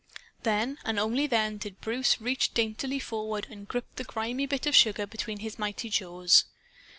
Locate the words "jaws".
5.89-6.45